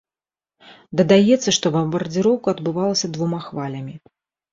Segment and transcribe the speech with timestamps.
[1.01, 3.95] Дадаецца, што бамбардзіроўка адбывалася двума хвалямі.